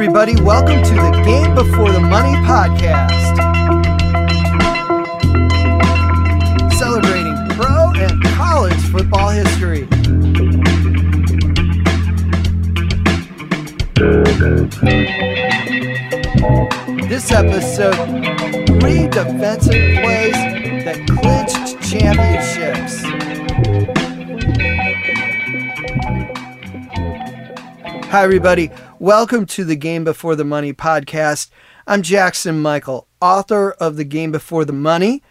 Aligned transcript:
everybody. 0.00 0.40
Welcome 0.40 0.80
to 0.84 0.94
the 0.94 1.22
Game 1.26 1.56
Before 1.56 1.90
the 1.90 1.98
Money 1.98 2.36
podcast. 2.46 3.34
Celebrating 6.72 7.34
pro 7.56 7.90
and 7.96 8.22
college 8.36 8.80
football 8.92 9.30
history. 9.30 9.88
This 17.08 17.32
episode, 17.32 17.96
three 18.78 19.08
defensive 19.08 19.72
plays 19.72 20.38
that 20.84 21.08
clinched 21.08 21.82
championships. 21.82 23.02
Hi, 28.10 28.22
everybody. 28.22 28.70
Welcome 29.00 29.46
to 29.46 29.62
the 29.62 29.76
Game 29.76 30.02
Before 30.02 30.34
the 30.34 30.42
Money 30.42 30.72
podcast. 30.72 31.50
I'm 31.86 32.02
Jackson 32.02 32.60
Michael, 32.60 33.06
author 33.20 33.70
of 33.70 33.94
The 33.94 34.02
Game 34.02 34.32
Before 34.32 34.64
the 34.64 34.72
Money 34.72 35.22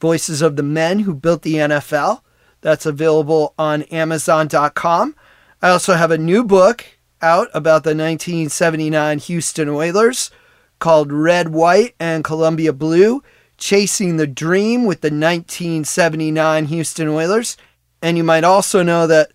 Voices 0.00 0.42
of 0.42 0.54
the 0.54 0.62
Men 0.62 1.00
Who 1.00 1.12
Built 1.12 1.42
the 1.42 1.56
NFL. 1.56 2.20
That's 2.60 2.86
available 2.86 3.52
on 3.58 3.82
Amazon.com. 3.82 5.16
I 5.60 5.70
also 5.70 5.94
have 5.94 6.12
a 6.12 6.18
new 6.18 6.44
book 6.44 6.86
out 7.20 7.48
about 7.52 7.82
the 7.82 7.96
1979 7.96 9.18
Houston 9.18 9.68
Oilers 9.68 10.30
called 10.78 11.10
Red, 11.10 11.48
White, 11.48 11.96
and 11.98 12.22
Columbia 12.22 12.72
Blue 12.72 13.24
Chasing 13.58 14.18
the 14.18 14.28
Dream 14.28 14.84
with 14.84 15.00
the 15.00 15.06
1979 15.06 16.66
Houston 16.66 17.08
Oilers. 17.08 17.56
And 18.00 18.16
you 18.16 18.22
might 18.22 18.44
also 18.44 18.84
know 18.84 19.08
that 19.08 19.32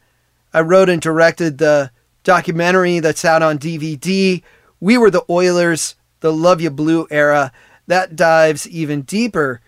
I 0.54 0.62
wrote 0.62 0.88
and 0.88 1.02
directed 1.02 1.58
the 1.58 1.92
documentary 2.26 3.00
that's 3.00 3.24
out 3.24 3.42
on 3.42 3.58
DVD. 3.58 4.44
We 4.82 4.98
were 4.98 5.10
the 5.10 5.24
Oilers, 5.30 5.96
the 6.20 6.34
Love 6.34 6.60
You 6.60 6.70
Blue 6.70 7.08
era. 7.10 7.54
That 7.88 8.18
dives 8.18 8.68
even 8.68 9.04
deeper 9.04 9.62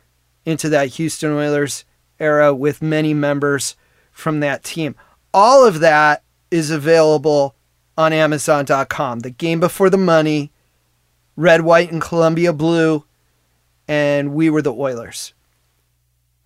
into 0.45 0.67
that 0.69 0.89
Houston 0.89 1.31
Oilers 1.31 1.85
era 2.19 2.53
with 2.53 2.81
many 2.81 3.13
members 3.13 3.77
from 4.11 4.41
that 4.41 4.63
team. 4.63 4.95
All 5.33 5.65
of 5.65 5.79
that 5.79 6.23
is 6.51 6.71
available 6.71 7.55
on 7.97 8.11
Amazon.com. 8.11 9.19
The 9.19 9.29
Game 9.29 9.59
Before 9.59 9.89
the 9.89 9.97
Money, 9.97 10.51
Red, 11.35 11.61
White, 11.61 11.91
and 11.91 12.01
Columbia 12.01 12.51
Blue, 12.51 13.05
and 13.87 14.33
We 14.33 14.49
Were 14.49 14.61
the 14.61 14.73
Oilers. 14.73 15.33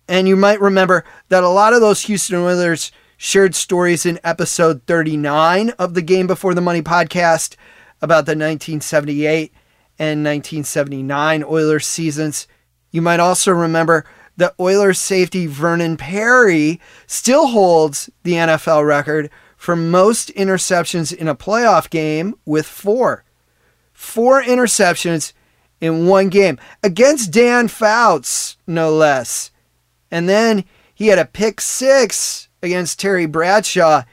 And 0.08 0.28
you 0.28 0.36
might 0.36 0.60
remember 0.60 1.04
that 1.30 1.42
a 1.42 1.48
lot 1.48 1.72
of 1.72 1.80
those 1.80 2.02
Houston 2.02 2.36
Oilers 2.36 2.92
shared 3.24 3.54
stories 3.54 4.04
in 4.04 4.18
episode 4.24 4.84
39 4.88 5.70
of 5.78 5.94
the 5.94 6.02
Game 6.02 6.26
Before 6.26 6.54
the 6.54 6.60
Money 6.60 6.82
podcast 6.82 7.54
about 8.00 8.26
the 8.26 8.32
1978 8.32 9.52
and 9.96 10.24
1979 10.24 11.44
Oilers 11.44 11.86
seasons. 11.86 12.48
You 12.90 13.00
might 13.00 13.20
also 13.20 13.52
remember 13.52 14.04
that 14.38 14.56
Oilers 14.58 14.98
safety 14.98 15.46
Vernon 15.46 15.96
Perry 15.96 16.80
still 17.06 17.46
holds 17.46 18.10
the 18.24 18.32
NFL 18.32 18.84
record 18.84 19.30
for 19.56 19.76
most 19.76 20.34
interceptions 20.34 21.14
in 21.14 21.28
a 21.28 21.36
playoff 21.36 21.88
game 21.90 22.34
with 22.44 22.66
four. 22.66 23.22
Four 23.92 24.42
interceptions 24.42 25.32
in 25.80 26.08
one 26.08 26.28
game 26.28 26.58
against 26.82 27.30
Dan 27.30 27.68
Fouts, 27.68 28.56
no 28.66 28.92
less. 28.92 29.52
And 30.10 30.28
then 30.28 30.64
he 30.92 31.06
had 31.06 31.20
a 31.20 31.24
pick 31.24 31.60
six 31.60 32.48
against 32.62 33.00
Terry 33.00 33.26
Bradshaw 33.26 34.04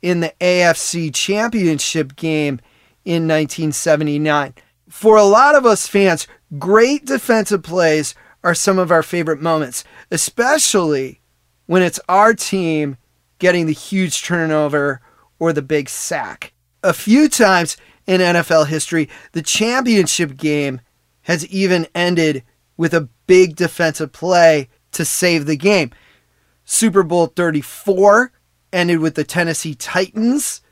in 0.00 0.20
the 0.20 0.34
AFC 0.40 1.14
Championship 1.14 2.16
game 2.16 2.60
in 3.04 3.28
1979. 3.28 4.54
For 4.88 5.16
a 5.16 5.24
lot 5.24 5.54
of 5.54 5.64
us 5.64 5.86
fans, 5.86 6.26
great 6.58 7.06
defensive 7.06 7.62
plays 7.62 8.14
are 8.44 8.54
some 8.54 8.78
of 8.78 8.90
our 8.90 9.02
favorite 9.02 9.40
moments, 9.40 9.84
especially 10.10 11.20
when 11.66 11.82
it's 11.82 12.00
our 12.08 12.34
team 12.34 12.96
getting 13.38 13.66
the 13.66 13.72
huge 13.72 14.22
turnover 14.22 15.00
or 15.38 15.52
the 15.52 15.62
big 15.62 15.88
sack. 15.88 16.52
A 16.82 16.92
few 16.92 17.28
times 17.28 17.76
in 18.06 18.20
NFL 18.20 18.66
history, 18.66 19.08
the 19.32 19.42
championship 19.42 20.36
game 20.36 20.80
has 21.22 21.46
even 21.46 21.86
ended 21.94 22.42
with 22.76 22.92
a 22.92 23.08
big 23.26 23.54
defensive 23.54 24.12
play 24.12 24.68
to 24.90 25.04
save 25.04 25.46
the 25.46 25.56
game. 25.56 25.90
Super 26.72 27.02
Bowl 27.02 27.26
34 27.26 28.32
ended 28.72 29.00
with 29.00 29.14
the 29.14 29.24
Tennessee 29.24 29.74
Titans 29.74 30.62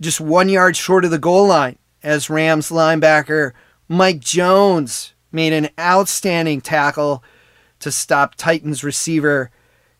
just 0.00 0.18
one 0.18 0.48
yard 0.48 0.74
short 0.74 1.04
of 1.04 1.10
the 1.10 1.18
goal 1.18 1.46
line 1.46 1.78
as 2.02 2.30
Rams 2.30 2.70
linebacker 2.70 3.52
Mike 3.86 4.20
Jones 4.20 5.12
made 5.30 5.52
an 5.52 5.68
outstanding 5.78 6.62
tackle 6.62 7.22
to 7.80 7.92
stop 7.92 8.36
Titans 8.36 8.82
receiver 8.82 9.50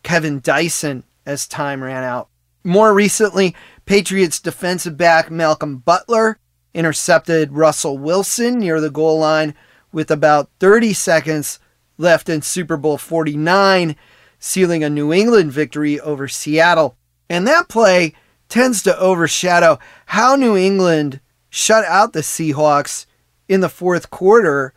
Kevin 0.03 0.41
Dyson 0.41 1.05
as 1.27 1.47
time 1.47 1.85
ran 1.85 2.05
out. 2.05 2.31
More 2.65 2.95
recently, 2.95 3.55
Patriots 3.85 4.41
defensive 4.41 4.97
back 4.97 5.31
Malcolm 5.31 5.77
Butler 5.77 6.39
intercepted 6.73 7.53
Russell 7.53 7.99
Wilson 7.99 8.61
near 8.61 8.81
the 8.81 8.89
goal 8.89 9.19
line 9.19 9.55
with 9.93 10.11
about 10.11 10.49
30 10.59 10.95
seconds 10.95 11.59
left 11.99 12.31
in 12.31 12.41
Super 12.41 12.79
Bowl 12.79 12.97
49 12.97 13.95
sealing 14.41 14.83
a 14.83 14.91
New 14.91 15.13
England 15.13 15.53
victory 15.53 16.01
over 16.01 16.27
Seattle. 16.27 16.97
And 17.29 17.47
that 17.47 17.69
play 17.69 18.15
tends 18.49 18.83
to 18.83 18.99
overshadow 18.99 19.79
how 20.07 20.35
New 20.35 20.57
England 20.57 21.21
shut 21.49 21.85
out 21.85 22.13
the 22.13 22.21
Seahawks 22.21 23.07
in 23.49 23.61
the 23.61 23.69
fourth 23.69 24.11
quarter 24.11 24.75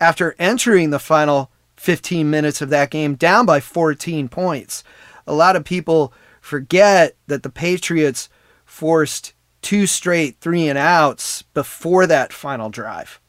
after 0.00 0.34
entering 0.38 0.90
the 0.90 0.98
final 0.98 1.52
15 1.76 2.28
minutes 2.28 2.60
of 2.60 2.70
that 2.70 2.90
game 2.90 3.14
down 3.14 3.46
by 3.46 3.60
14 3.60 4.28
points. 4.28 4.82
A 5.26 5.34
lot 5.34 5.54
of 5.54 5.64
people 5.64 6.12
forget 6.40 7.16
that 7.28 7.44
the 7.44 7.50
Patriots 7.50 8.28
forced 8.64 9.34
two 9.60 9.86
straight 9.86 10.38
three 10.40 10.68
and 10.68 10.78
outs 10.78 11.42
before 11.54 12.06
that 12.06 12.32
final 12.32 12.70
drive. 12.70 13.20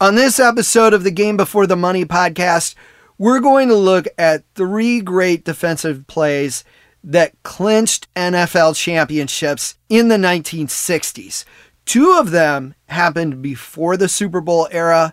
On 0.00 0.14
this 0.14 0.40
episode 0.40 0.94
of 0.94 1.04
the 1.04 1.10
Game 1.10 1.36
Before 1.36 1.66
the 1.66 1.76
Money 1.76 2.04
podcast, 2.04 2.74
we're 3.20 3.40
going 3.40 3.68
to 3.68 3.74
look 3.74 4.08
at 4.16 4.42
three 4.54 4.98
great 5.02 5.44
defensive 5.44 6.06
plays 6.06 6.64
that 7.04 7.34
clinched 7.42 8.08
NFL 8.14 8.74
championships 8.74 9.74
in 9.90 10.08
the 10.08 10.16
1960s. 10.16 11.44
Two 11.84 12.12
of 12.18 12.30
them 12.30 12.74
happened 12.86 13.42
before 13.42 13.98
the 13.98 14.08
Super 14.08 14.40
Bowl 14.40 14.68
era, 14.70 15.12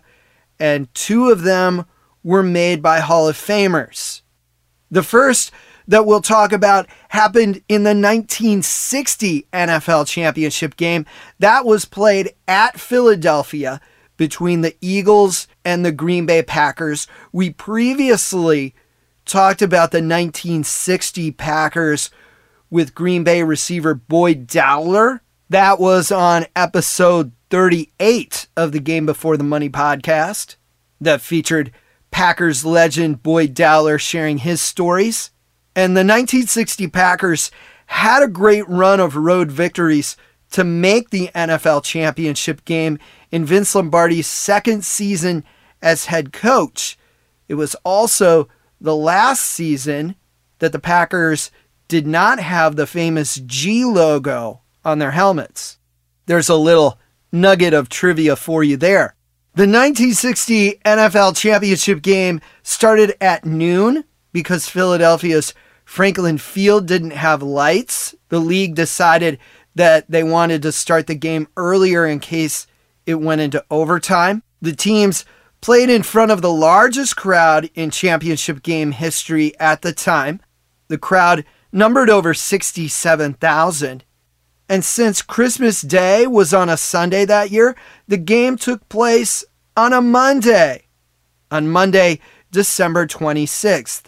and 0.58 0.92
two 0.94 1.28
of 1.28 1.42
them 1.42 1.84
were 2.24 2.42
made 2.42 2.80
by 2.80 3.00
Hall 3.00 3.28
of 3.28 3.36
Famers. 3.36 4.22
The 4.90 5.02
first 5.02 5.52
that 5.86 6.06
we'll 6.06 6.22
talk 6.22 6.50
about 6.50 6.86
happened 7.10 7.60
in 7.68 7.82
the 7.82 7.90
1960 7.90 9.46
NFL 9.52 10.06
championship 10.06 10.78
game 10.78 11.04
that 11.40 11.66
was 11.66 11.84
played 11.84 12.32
at 12.46 12.80
Philadelphia 12.80 13.82
between 14.18 14.60
the 14.60 14.76
Eagles 14.82 15.48
and 15.64 15.82
the 15.82 15.92
Green 15.92 16.26
Bay 16.26 16.42
Packers. 16.42 17.06
We 17.32 17.48
previously 17.48 18.74
talked 19.24 19.62
about 19.62 19.92
the 19.92 19.98
1960 19.98 21.30
Packers 21.30 22.10
with 22.68 22.94
Green 22.94 23.24
Bay 23.24 23.42
receiver 23.42 23.94
Boyd 23.94 24.46
Dowler. 24.46 25.22
That 25.48 25.80
was 25.80 26.12
on 26.12 26.44
episode 26.54 27.32
38 27.48 28.48
of 28.54 28.72
the 28.72 28.80
Game 28.80 29.06
Before 29.06 29.38
the 29.38 29.44
Money 29.44 29.70
podcast 29.70 30.56
that 31.00 31.22
featured 31.22 31.72
Packers 32.10 32.64
legend 32.64 33.22
Boyd 33.22 33.54
Dowler 33.54 33.98
sharing 33.98 34.38
his 34.38 34.60
stories. 34.60 35.30
And 35.74 35.96
the 35.96 36.00
1960 36.00 36.88
Packers 36.88 37.50
had 37.86 38.22
a 38.22 38.28
great 38.28 38.68
run 38.68 39.00
of 39.00 39.16
road 39.16 39.50
victories 39.50 40.16
to 40.52 40.64
make 40.64 41.10
the 41.10 41.30
NFL 41.34 41.84
championship 41.84 42.64
game 42.64 42.98
in 43.30 43.44
Vince 43.44 43.74
Lombardi's 43.74 44.26
second 44.26 44.84
season 44.84 45.44
as 45.82 46.06
head 46.06 46.32
coach. 46.32 46.98
It 47.48 47.54
was 47.54 47.74
also 47.84 48.48
the 48.80 48.96
last 48.96 49.44
season 49.44 50.16
that 50.58 50.72
the 50.72 50.78
Packers 50.78 51.50
did 51.88 52.06
not 52.06 52.38
have 52.38 52.76
the 52.76 52.86
famous 52.86 53.36
G 53.36 53.84
logo 53.84 54.60
on 54.84 54.98
their 54.98 55.12
helmets. 55.12 55.78
There's 56.26 56.48
a 56.48 56.56
little 56.56 56.98
nugget 57.32 57.74
of 57.74 57.88
trivia 57.88 58.36
for 58.36 58.62
you 58.62 58.76
there. 58.76 59.14
The 59.54 59.62
1960 59.62 60.80
NFL 60.84 61.36
championship 61.36 62.02
game 62.02 62.40
started 62.62 63.16
at 63.20 63.44
noon 63.44 64.04
because 64.32 64.68
Philadelphia's 64.68 65.54
Franklin 65.84 66.38
Field 66.38 66.86
didn't 66.86 67.12
have 67.12 67.42
lights. 67.42 68.14
The 68.28 68.38
league 68.38 68.74
decided 68.74 69.38
that 69.78 70.10
they 70.10 70.24
wanted 70.24 70.60
to 70.60 70.72
start 70.72 71.06
the 71.06 71.14
game 71.14 71.46
earlier 71.56 72.04
in 72.04 72.18
case 72.18 72.66
it 73.06 73.14
went 73.14 73.40
into 73.40 73.64
overtime. 73.70 74.42
The 74.60 74.74
teams 74.74 75.24
played 75.60 75.88
in 75.88 76.02
front 76.02 76.32
of 76.32 76.42
the 76.42 76.52
largest 76.52 77.14
crowd 77.14 77.70
in 77.76 77.92
championship 77.92 78.64
game 78.64 78.90
history 78.90 79.56
at 79.60 79.82
the 79.82 79.92
time. 79.92 80.40
The 80.88 80.98
crowd 80.98 81.44
numbered 81.70 82.10
over 82.10 82.34
67,000. 82.34 84.04
And 84.68 84.84
since 84.84 85.22
Christmas 85.22 85.80
Day 85.80 86.26
was 86.26 86.52
on 86.52 86.68
a 86.68 86.76
Sunday 86.76 87.24
that 87.26 87.52
year, 87.52 87.76
the 88.08 88.18
game 88.18 88.56
took 88.56 88.88
place 88.88 89.44
on 89.76 89.92
a 89.92 90.02
Monday, 90.02 90.86
on 91.52 91.68
Monday, 91.68 92.18
December 92.50 93.06
26th. 93.06 94.06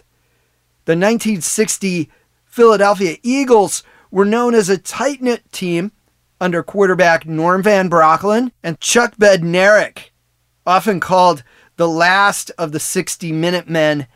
The 0.83 0.97
1960 0.97 2.09
Philadelphia 2.43 3.15
Eagles 3.23 3.83
were 4.11 4.25
known 4.25 4.53
as 4.53 4.69
a 4.69 4.77
tight 4.77 5.21
knit 5.21 5.49
team 5.51 5.91
under 6.39 6.61
quarterback 6.61 7.25
Norm 7.25 7.63
Van 7.63 7.89
Brocklin 7.89 8.51
and 8.61 8.79
Chuck 8.79 9.15
Bednarik, 9.15 10.11
often 10.65 10.99
called 10.99 11.43
the 11.77 11.87
last 11.87 12.51
of 12.57 12.71
the 12.71 12.79
60 12.79 13.31
minute 13.31 13.69
men 13.69 14.07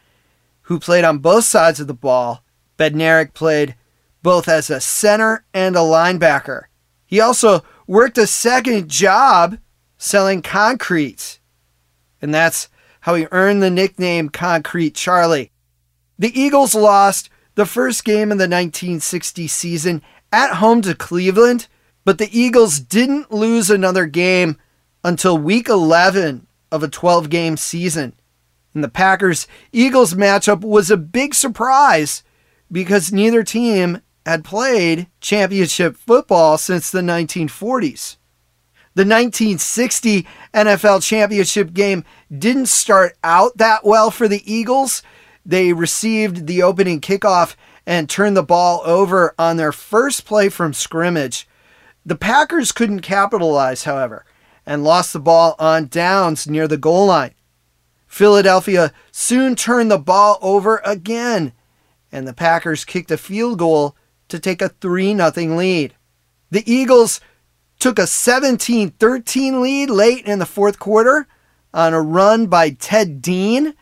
who 0.64 0.80
played 0.80 1.04
on 1.04 1.20
both 1.20 1.46
sides 1.46 1.80
of 1.80 1.88
the 1.88 1.94
ball. 1.94 2.44
Bednarik 2.78 3.34
played 3.34 3.76
both 4.22 4.48
as 4.48 4.70
a 4.70 4.82
center 4.82 5.46
and 5.54 5.76
a 5.76 5.80
linebacker. 5.80 6.64
He 7.06 7.20
also 7.20 7.64
worked 7.88 8.18
a 8.18 8.28
second 8.28 8.90
job 8.90 9.60
selling 9.98 10.42
concrete, 10.42 11.40
and 12.22 12.34
that's 12.34 12.68
how 13.02 13.14
he 13.14 13.28
earned 13.32 13.62
the 13.62 13.70
nickname 13.70 14.30
Concrete 14.30 14.96
Charlie. 14.96 15.52
The 16.18 16.38
Eagles 16.40 16.74
lost 16.74 17.30
the 17.56 17.66
first 17.66 18.06
game 18.06 18.32
in 18.32 18.38
the 18.38 18.44
1960 18.44 19.48
season 19.48 20.02
at 20.32 20.56
home 20.56 20.82
to 20.84 20.94
Cleveland, 20.94 21.68
but 22.04 22.18
the 22.18 22.30
Eagles 22.38 22.80
didn't 22.80 23.32
lose 23.32 23.70
another 23.70 24.06
game 24.06 24.58
until 25.04 25.38
week 25.38 25.70
11 25.70 26.48
of 26.72 26.84
a 26.84 26.88
12 26.88 27.30
game 27.30 27.58
season. 27.58 28.14
And 28.74 28.84
the 28.84 28.90
Packers 28.90 29.48
Eagles 29.72 30.14
matchup 30.14 30.62
was 30.62 30.92
a 30.92 30.98
big 30.98 31.34
surprise 31.34 32.24
because 32.72 33.14
neither 33.14 33.44
team 33.44 34.02
had 34.26 34.44
played 34.44 35.08
championship 35.22 35.96
football 35.96 36.58
since 36.58 36.92
the 36.92 37.02
1940s. 37.02 38.18
The 38.96 39.02
1960 39.02 40.26
NFL 40.54 41.04
championship 41.04 41.74
game 41.74 42.04
didn't 42.36 42.68
start 42.68 43.18
out 43.24 43.58
that 43.58 43.86
well 43.86 44.10
for 44.10 44.28
the 44.28 44.42
Eagles. 44.52 45.04
They 45.46 45.74
received 45.74 46.48
the 46.48 46.64
opening 46.64 47.02
kickoff 47.02 47.56
and 47.86 48.10
turned 48.10 48.36
the 48.36 48.44
ball 48.44 48.82
over 48.84 49.36
on 49.38 49.58
their 49.58 49.72
first 49.72 50.26
play 50.26 50.50
from 50.50 50.74
scrimmage. 50.74 51.48
The 52.06 52.16
Packers 52.16 52.72
couldn't 52.72 53.02
capitalize, 53.02 53.84
however, 53.84 54.26
and 54.66 54.84
lost 54.84 55.14
the 55.14 55.20
ball 55.20 55.56
on 55.60 55.88
downs 55.88 56.48
near 56.48 56.68
the 56.68 56.78
goal 56.78 57.08
line. 57.08 57.34
Philadelphia 58.08 58.92
soon 59.12 59.56
turned 59.56 59.92
the 59.92 60.00
ball 60.00 60.40
over 60.42 60.82
again, 60.86 61.54
and 62.12 62.28
the 62.28 62.34
Packers 62.34 62.86
kicked 62.86 63.12
a 63.12 63.18
field 63.18 63.60
goal 63.60 63.96
to 64.30 64.40
take 64.40 64.62
a 64.62 64.70
3 64.70 65.16
0 65.16 65.32
lead. 65.56 65.94
The 66.50 66.72
Eagles 66.72 67.20
took 67.80 68.00
a 68.00 68.08
17 68.08 68.92
13 68.92 69.62
lead 69.62 69.90
late 69.90 70.26
in 70.26 70.40
the 70.40 70.46
fourth 70.46 70.80
quarter 70.80 71.28
on 71.74 71.94
a 71.94 72.02
run 72.02 72.48
by 72.48 72.70
Ted 72.70 73.22
Dean. 73.22 73.76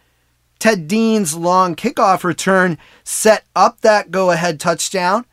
Ted 0.63 0.87
Dean's 0.87 1.35
long 1.35 1.75
kickoff 1.75 2.23
return 2.23 2.77
set 3.03 3.43
up 3.53 3.81
that 3.81 4.11
go 4.11 4.31
ahead 4.31 4.61
touchdown. 4.61 5.25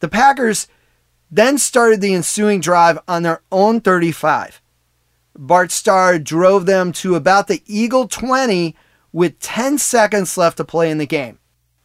The 0.00 0.08
Packers 0.08 0.68
then 1.30 1.56
started 1.56 2.02
the 2.02 2.14
ensuing 2.14 2.60
drive 2.60 2.98
on 3.08 3.22
their 3.22 3.40
own 3.50 3.80
35. 3.80 4.60
Bart 5.38 5.70
Starr 5.70 6.18
drove 6.18 6.66
them 6.66 6.92
to 6.92 7.14
about 7.14 7.48
the 7.48 7.62
Eagle 7.64 8.08
20 8.08 8.76
with 9.10 9.40
10 9.40 9.78
seconds 9.78 10.36
left 10.36 10.58
to 10.58 10.64
play 10.64 10.90
in 10.90 10.98
the 10.98 11.06
game. 11.06 11.38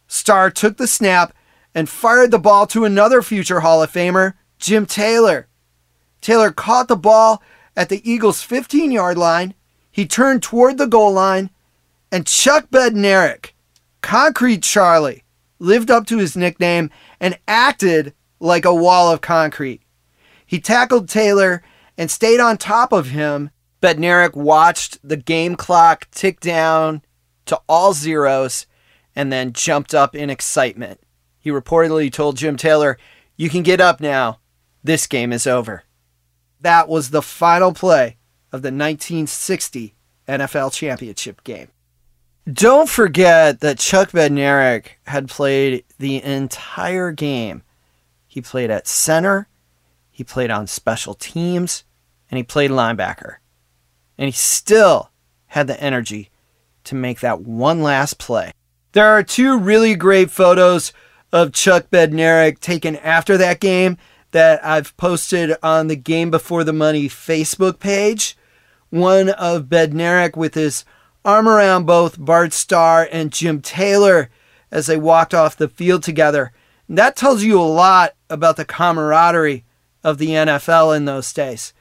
Starr 0.05 0.51
took 0.51 0.75
the 0.75 0.85
snap 0.85 1.33
and 1.73 1.87
fired 1.87 2.31
the 2.31 2.37
ball 2.37 2.67
to 2.67 2.83
another 2.83 3.21
future 3.21 3.61
Hall 3.61 3.81
of 3.81 3.93
Famer, 3.93 4.33
Jim 4.59 4.85
Taylor. 4.85 5.47
Taylor 6.19 6.51
caught 6.51 6.89
the 6.89 6.97
ball 6.97 7.41
at 7.77 7.87
the 7.87 8.01
Eagles' 8.03 8.43
15 8.43 8.91
yard 8.91 9.17
line. 9.17 9.53
He 9.89 10.05
turned 10.05 10.43
toward 10.43 10.77
the 10.77 10.85
goal 10.85 11.13
line, 11.13 11.49
and 12.13 12.27
Chuck 12.27 12.69
Bednarik, 12.69 13.53
Concrete 14.01 14.61
Charlie, 14.61 15.23
lived 15.57 15.89
up 15.89 16.05
to 16.05 16.19
his 16.19 16.37
nickname 16.37 16.91
and 17.19 17.39
acted 17.47 18.13
like 18.39 18.65
a 18.65 18.75
wall 18.75 19.11
of 19.11 19.19
concrete. 19.19 19.81
He 20.45 20.59
tackled 20.59 21.09
Taylor 21.09 21.63
and 21.97 22.11
stayed 22.11 22.39
on 22.39 22.59
top 22.59 22.93
of 22.93 23.07
him. 23.07 23.49
Bednarik 23.81 24.35
watched 24.35 24.99
the 25.03 25.17
game 25.17 25.55
clock 25.55 26.07
tick 26.11 26.39
down 26.39 27.01
to 27.47 27.59
all 27.67 27.93
zeros 27.93 28.67
and 29.15 29.33
then 29.33 29.51
jumped 29.51 29.95
up 29.95 30.15
in 30.15 30.29
excitement. 30.29 30.99
He 31.39 31.49
reportedly 31.49 32.13
told 32.13 32.37
Jim 32.37 32.57
Taylor, 32.57 32.99
You 33.37 33.49
can 33.49 33.63
get 33.63 33.81
up 33.81 33.99
now. 33.99 34.39
This 34.83 35.07
game 35.07 35.33
is 35.33 35.47
over. 35.47 35.83
That 36.61 36.87
was 36.87 37.09
the 37.09 37.23
final 37.23 37.73
play 37.73 38.17
of 38.51 38.61
the 38.61 38.67
1960 38.67 39.95
NFL 40.27 40.71
Championship 40.73 41.43
game. 41.43 41.69
Don't 42.51 42.89
forget 42.89 43.61
that 43.61 43.79
Chuck 43.79 44.11
Bednarik 44.11 44.97
had 45.07 45.29
played 45.29 45.85
the 45.97 46.21
entire 46.21 47.11
game 47.11 47.63
he 48.33 48.41
played 48.41 48.71
at 48.71 48.87
center, 48.87 49.47
he 50.09 50.23
played 50.23 50.49
on 50.49 50.65
special 50.65 51.13
teams, 51.13 51.83
and 52.31 52.37
he 52.39 52.43
played 52.43 52.71
linebacker. 52.71 53.35
And 54.17 54.25
he 54.25 54.31
still 54.31 55.11
had 55.45 55.67
the 55.67 55.79
energy 55.79 56.31
to 56.85 56.95
make 56.95 57.19
that 57.19 57.41
one 57.41 57.83
last 57.83 58.17
play. 58.17 58.51
There 58.93 59.07
are 59.07 59.21
two 59.21 59.59
really 59.59 59.93
great 59.93 60.31
photos 60.31 60.93
of 61.31 61.53
Chuck 61.53 61.91
Bednarik 61.91 62.57
taken 62.57 62.95
after 62.95 63.37
that 63.37 63.59
game 63.59 63.99
that 64.31 64.65
I've 64.65 64.97
posted 64.97 65.55
on 65.61 65.89
the 65.89 65.95
Game 65.95 66.31
Before 66.31 66.63
the 66.63 66.73
Money 66.73 67.07
Facebook 67.07 67.77
page. 67.77 68.35
One 68.89 69.29
of 69.29 69.65
Bednarik 69.65 70.35
with 70.35 70.55
his 70.55 70.85
arm 71.25 71.47
around 71.47 71.85
both 71.85 72.19
Bart 72.19 72.53
Starr 72.53 73.07
and 73.11 73.31
Jim 73.31 73.61
Taylor 73.61 74.29
as 74.71 74.87
they 74.87 74.97
walked 74.97 75.33
off 75.33 75.57
the 75.57 75.67
field 75.67 76.03
together. 76.03 76.51
That 76.89 77.15
tells 77.15 77.43
you 77.43 77.59
a 77.59 77.63
lot 77.63 78.15
about 78.29 78.57
the 78.57 78.65
camaraderie 78.65 79.65
of 80.03 80.17
the 80.17 80.29
NFL 80.29 80.95
in 80.95 81.05
those 81.05 81.31
days. 81.31 81.73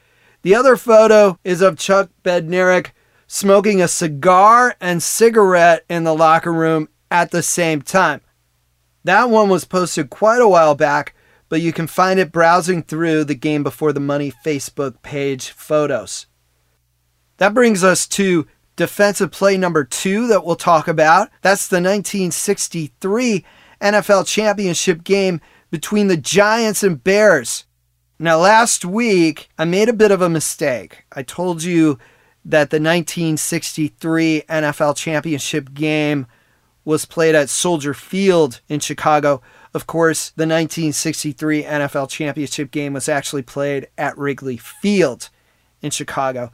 The 0.42 0.54
other 0.54 0.76
photo 0.76 1.38
is 1.44 1.60
of 1.60 1.78
Chuck 1.78 2.10
Bednarik 2.22 2.90
smoking 3.26 3.80
a 3.80 3.88
cigar 3.88 4.76
and 4.80 5.02
cigarette 5.02 5.84
in 5.88 6.04
the 6.04 6.14
locker 6.14 6.52
room 6.52 6.88
at 7.10 7.30
the 7.30 7.42
same 7.42 7.82
time. 7.82 8.20
That 9.04 9.30
one 9.30 9.48
was 9.48 9.64
posted 9.64 10.10
quite 10.10 10.40
a 10.40 10.48
while 10.48 10.74
back, 10.74 11.14
but 11.48 11.60
you 11.60 11.72
can 11.72 11.86
find 11.86 12.20
it 12.20 12.32
browsing 12.32 12.82
through 12.82 13.24
the 13.24 13.34
Game 13.34 13.62
Before 13.62 13.92
the 13.92 14.00
Money 14.00 14.32
Facebook 14.44 15.02
page 15.02 15.50
photos. 15.50 16.26
That 17.38 17.54
brings 17.54 17.82
us 17.82 18.06
to 18.08 18.46
defensive 18.76 19.30
play 19.30 19.56
number 19.56 19.84
two 19.84 20.26
that 20.28 20.44
we'll 20.44 20.56
talk 20.56 20.88
about. 20.88 21.28
That's 21.42 21.68
the 21.68 21.76
1963 21.76 23.44
NFL 23.80 24.26
championship 24.26 25.04
game 25.04 25.40
between 25.70 26.08
the 26.08 26.16
Giants 26.16 26.82
and 26.82 27.02
Bears. 27.02 27.64
Now, 28.18 28.38
last 28.38 28.84
week, 28.84 29.48
I 29.58 29.64
made 29.64 29.88
a 29.88 29.92
bit 29.92 30.12
of 30.12 30.22
a 30.22 30.28
mistake. 30.28 31.04
I 31.12 31.22
told 31.22 31.62
you 31.62 31.98
that 32.44 32.70
the 32.70 32.76
1963 32.76 34.42
NFL 34.48 34.96
championship 34.96 35.74
game 35.74 36.26
was 36.84 37.04
played 37.04 37.34
at 37.34 37.48
Soldier 37.48 37.94
Field 37.94 38.60
in 38.68 38.80
Chicago. 38.80 39.42
Of 39.74 39.86
course, 39.86 40.30
the 40.30 40.42
1963 40.42 41.64
NFL 41.64 42.08
championship 42.10 42.70
game 42.70 42.92
was 42.92 43.08
actually 43.08 43.42
played 43.42 43.88
at 43.96 44.16
Wrigley 44.18 44.56
Field 44.56 45.28
in 45.80 45.90
Chicago. 45.90 46.52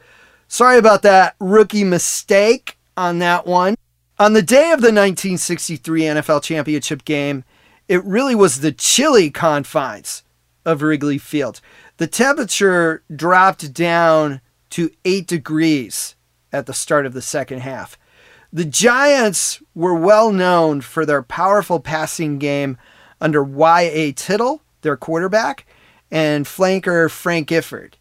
Sorry 0.51 0.79
about 0.79 1.03
that 1.03 1.37
rookie 1.39 1.85
mistake 1.85 2.79
on 2.97 3.19
that 3.19 3.47
one. 3.47 3.77
On 4.19 4.33
the 4.33 4.43
day 4.43 4.73
of 4.73 4.81
the 4.81 4.89
1963 4.89 6.01
NFL 6.03 6.43
Championship 6.43 7.05
game, 7.05 7.45
it 7.87 8.03
really 8.05 8.35
was 8.35 8.61
the 8.61 8.73
chilly 8.73 9.31
confines 9.31 10.23
of 10.65 10.81
Wrigley 10.81 11.19
Field. 11.19 11.61
The 11.99 12.07
temperature 12.07 13.03
dropped 13.15 13.75
down 13.75 14.41
to 14.71 14.91
8 15.05 15.27
degrees 15.27 16.17
at 16.51 16.65
the 16.65 16.73
start 16.73 17.05
of 17.05 17.13
the 17.13 17.23
second 17.23 17.61
half. 17.61 17.99
The 18.51 18.65
Giants 18.65 19.63
were 19.75 19.95
well 19.95 20.33
known 20.33 20.81
for 20.81 21.05
their 21.05 21.23
powerful 21.23 21.79
passing 21.79 22.39
game 22.39 22.79
under 23.21 23.45
Y.A. 23.45 24.13
Tittle, 24.13 24.63
their 24.81 24.97
quarterback, 24.97 25.67
and 26.11 26.47
flanker 26.47 27.11
Frank 27.11 27.49
Gifford. 27.49 27.99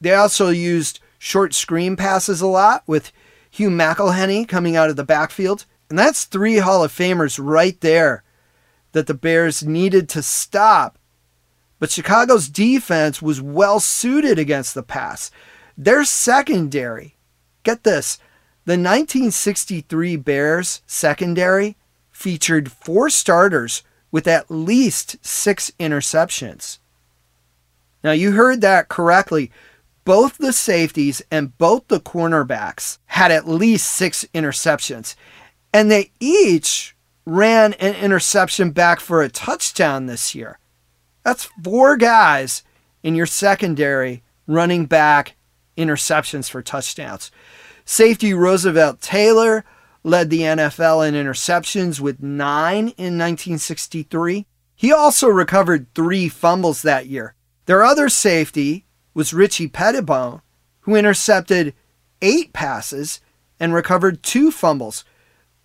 They 0.00 0.14
also 0.14 0.48
used 0.48 0.98
short 1.26 1.52
screen 1.52 1.96
passes 1.96 2.40
a 2.40 2.46
lot 2.46 2.84
with 2.86 3.10
Hugh 3.50 3.68
McElhenny 3.68 4.46
coming 4.46 4.76
out 4.76 4.90
of 4.90 4.94
the 4.94 5.04
backfield. 5.04 5.66
And 5.90 5.98
that's 5.98 6.24
three 6.24 6.58
Hall 6.58 6.84
of 6.84 6.92
Famers 6.92 7.40
right 7.42 7.78
there 7.80 8.22
that 8.92 9.08
the 9.08 9.14
Bears 9.14 9.64
needed 9.64 10.08
to 10.10 10.22
stop. 10.22 10.98
But 11.80 11.90
Chicago's 11.90 12.48
defense 12.48 13.20
was 13.20 13.42
well 13.42 13.80
suited 13.80 14.38
against 14.38 14.74
the 14.74 14.84
pass. 14.84 15.32
Their 15.76 16.04
secondary, 16.04 17.16
get 17.64 17.82
this, 17.82 18.18
the 18.64 18.72
1963 18.72 20.16
Bears 20.16 20.80
secondary 20.86 21.76
featured 22.12 22.70
four 22.70 23.10
starters 23.10 23.82
with 24.12 24.28
at 24.28 24.50
least 24.50 25.16
six 25.26 25.72
interceptions. 25.80 26.78
Now, 28.04 28.12
you 28.12 28.32
heard 28.32 28.60
that 28.60 28.88
correctly. 28.88 29.50
Both 30.06 30.38
the 30.38 30.52
safeties 30.52 31.20
and 31.32 31.58
both 31.58 31.88
the 31.88 31.98
cornerbacks 31.98 32.98
had 33.06 33.32
at 33.32 33.48
least 33.48 33.90
six 33.90 34.24
interceptions, 34.32 35.16
and 35.74 35.90
they 35.90 36.12
each 36.20 36.94
ran 37.24 37.72
an 37.74 37.96
interception 37.96 38.70
back 38.70 39.00
for 39.00 39.20
a 39.20 39.28
touchdown 39.28 40.06
this 40.06 40.32
year. 40.32 40.60
That's 41.24 41.50
four 41.64 41.96
guys 41.96 42.62
in 43.02 43.16
your 43.16 43.26
secondary 43.26 44.22
running 44.46 44.86
back 44.86 45.34
interceptions 45.76 46.48
for 46.48 46.62
touchdowns. 46.62 47.32
Safety 47.84 48.32
Roosevelt 48.32 49.00
Taylor 49.00 49.64
led 50.04 50.30
the 50.30 50.42
NFL 50.42 51.08
in 51.08 51.14
interceptions 51.14 51.98
with 51.98 52.22
nine 52.22 52.90
in 52.96 53.18
1963. 53.18 54.46
He 54.76 54.92
also 54.92 55.26
recovered 55.26 55.92
three 55.96 56.28
fumbles 56.28 56.82
that 56.82 57.06
year. 57.06 57.34
Their 57.64 57.82
other 57.82 58.08
safety 58.08 58.85
was 59.16 59.32
Richie 59.32 59.66
Petitbon, 59.66 60.42
who 60.80 60.94
intercepted 60.94 61.72
eight 62.20 62.52
passes 62.52 63.22
and 63.58 63.72
recovered 63.72 64.22
two 64.22 64.50
fumbles. 64.50 65.06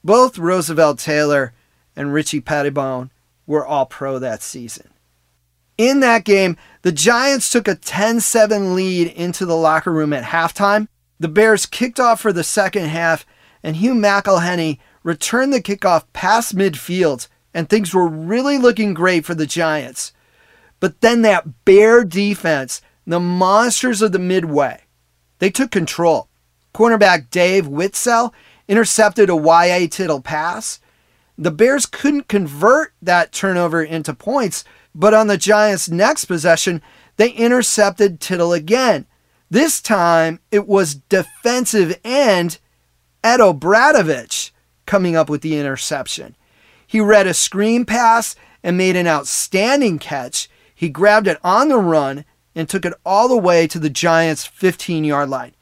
Both 0.05 0.37
Roosevelt 0.37 0.99
Taylor 0.99 1.51
and 1.93 2.13
Richie 2.13 2.39
Petitbon 2.39 3.09
were 3.45 3.65
all 3.65 3.85
pro 3.85 4.19
that 4.19 4.41
season. 4.41 4.87
In 5.77 5.99
that 5.99 6.23
game, 6.23 6.55
the 6.83 6.93
Giants 6.93 7.51
took 7.51 7.67
a 7.67 7.75
10 7.75 8.21
7 8.21 8.73
lead 8.73 9.09
into 9.09 9.45
the 9.45 9.57
locker 9.57 9.91
room 9.91 10.13
at 10.13 10.23
halftime. 10.23 10.87
The 11.19 11.27
Bears 11.27 11.65
kicked 11.65 11.99
off 11.99 12.21
for 12.21 12.31
the 12.31 12.45
second 12.45 12.85
half, 12.85 13.25
and 13.61 13.75
Hugh 13.75 13.95
McElhenny 13.95 14.79
returned 15.03 15.51
the 15.51 15.61
kickoff 15.61 16.05
past 16.13 16.55
midfield, 16.55 17.27
and 17.53 17.67
things 17.67 17.93
were 17.93 18.07
really 18.07 18.57
looking 18.57 18.93
great 18.93 19.25
for 19.25 19.35
the 19.35 19.45
Giants. 19.45 20.13
But 20.79 21.01
then 21.01 21.21
that 21.23 21.65
Bear 21.65 22.05
defense, 22.05 22.81
the 23.05 23.19
monsters 23.19 24.01
of 24.01 24.11
the 24.11 24.19
Midway, 24.19 24.83
they 25.39 25.49
took 25.49 25.71
control. 25.71 26.29
Cornerback 26.73 27.29
Dave 27.29 27.65
Whitsell 27.65 28.33
intercepted 28.67 29.29
a 29.29 29.35
Y.A. 29.35 29.87
Tittle 29.87 30.21
pass. 30.21 30.79
The 31.37 31.51
Bears 31.51 31.85
couldn't 31.85 32.27
convert 32.27 32.93
that 33.01 33.31
turnover 33.31 33.83
into 33.83 34.13
points, 34.13 34.63
but 34.93 35.13
on 35.13 35.27
the 35.27 35.37
Giants' 35.37 35.89
next 35.89 36.25
possession, 36.25 36.81
they 37.17 37.31
intercepted 37.31 38.19
Tittle 38.19 38.53
again. 38.53 39.05
This 39.49 39.81
time 39.81 40.39
it 40.51 40.67
was 40.67 40.95
defensive 40.95 41.99
end 42.03 42.59
Ed 43.23 43.41
O'Bradovich 43.41 44.51
coming 44.85 45.15
up 45.15 45.29
with 45.29 45.41
the 45.41 45.57
interception. 45.57 46.35
He 46.87 46.99
read 46.99 47.27
a 47.27 47.33
screen 47.33 47.85
pass 47.85 48.35
and 48.63 48.77
made 48.77 48.95
an 48.95 49.07
outstanding 49.07 49.99
catch. 49.99 50.49
He 50.73 50.89
grabbed 50.89 51.27
it 51.27 51.37
on 51.43 51.69
the 51.69 51.77
run 51.77 52.25
and 52.55 52.67
took 52.67 52.85
it 52.85 52.93
all 53.05 53.27
the 53.27 53.37
way 53.37 53.67
to 53.67 53.79
the 53.79 53.89
Giants' 53.89 54.45
15 54.45 55.03
yard 55.03 55.29
line. 55.29 55.53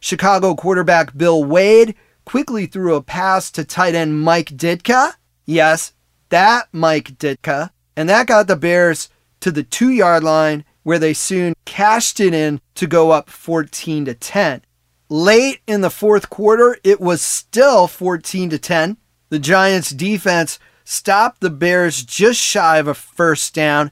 Chicago 0.00 0.54
quarterback 0.54 1.16
Bill 1.16 1.42
Wade 1.42 1.94
quickly 2.24 2.66
threw 2.66 2.94
a 2.94 3.02
pass 3.02 3.50
to 3.50 3.64
tight 3.64 3.94
end 3.94 4.20
Mike 4.20 4.50
Ditka. 4.50 5.14
Yes, 5.46 5.92
that 6.28 6.68
Mike 6.72 7.18
Ditka 7.18 7.70
and 7.98 8.08
that 8.08 8.28
got 8.28 8.46
the 8.46 8.54
Bears 8.54 9.08
to 9.40 9.50
the 9.50 9.64
two 9.64 9.90
yard 9.90 10.22
line 10.22 10.64
where 10.84 11.00
they 11.00 11.12
soon 11.12 11.54
cashed 11.64 12.20
it 12.20 12.32
in 12.32 12.60
to 12.76 12.86
go 12.86 13.10
up 13.10 13.28
14 13.28 14.04
to 14.04 14.14
10. 14.14 14.62
Late 15.08 15.60
in 15.66 15.80
the 15.80 15.90
fourth 15.90 16.30
quarter, 16.30 16.78
it 16.84 17.00
was 17.00 17.20
still 17.20 17.88
14 17.88 18.50
to 18.50 18.58
10. 18.58 18.98
The 19.30 19.38
Giants 19.40 19.90
defense 19.90 20.60
stopped 20.84 21.40
the 21.40 21.50
Bears 21.50 22.04
just 22.04 22.40
shy 22.40 22.78
of 22.78 22.86
a 22.86 22.94
first 22.94 23.52
down 23.52 23.90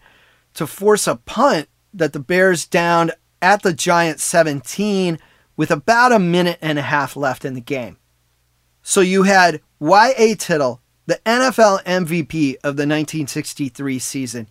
to 0.54 0.66
force 0.66 1.06
a 1.06 1.16
punt 1.16 1.68
that 1.96 2.12
the 2.12 2.20
Bears 2.20 2.66
downed 2.66 3.12
at 3.42 3.62
the 3.62 3.72
Giants 3.72 4.22
17 4.24 5.18
with 5.56 5.70
about 5.70 6.12
a 6.12 6.18
minute 6.18 6.58
and 6.60 6.78
a 6.78 6.82
half 6.82 7.16
left 7.16 7.44
in 7.44 7.54
the 7.54 7.60
game. 7.60 7.96
So 8.82 9.00
you 9.00 9.24
had 9.24 9.60
Y.A. 9.80 10.34
Tittle 10.34 10.80
the 11.06 11.20
NFL 11.24 11.84
MVP 11.84 12.54
of 12.56 12.76
the 12.76 12.82
1963 12.82 13.98
season, 13.98 14.48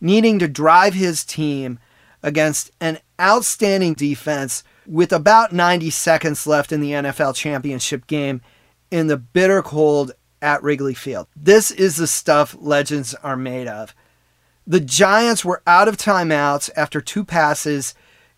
needing 0.00 0.38
to 0.38 0.48
drive 0.48 0.94
his 0.94 1.24
team 1.24 1.78
against 2.22 2.70
an 2.80 2.98
outstanding 3.20 3.94
defense 3.94 4.62
with 4.86 5.12
about 5.12 5.52
90 5.52 5.90
seconds 5.90 6.46
left 6.46 6.72
in 6.72 6.80
the 6.80 6.92
NFL 6.92 7.34
championship 7.34 8.06
game 8.06 8.40
in 8.90 9.08
the 9.08 9.16
bitter 9.16 9.62
cold 9.62 10.12
at 10.40 10.62
Wrigley 10.62 10.94
Field. 10.94 11.26
This 11.34 11.70
is 11.72 11.96
the 11.96 12.06
stuff 12.06 12.56
legends 12.60 13.14
are 13.14 13.36
made 13.36 13.66
of. 13.66 13.94
The 14.66 14.80
Giants 14.80 15.44
were 15.44 15.62
out 15.66 15.86
of 15.86 15.96
timeouts 15.96 16.70
after 16.76 17.00
two 17.00 17.24
passes 17.24 17.94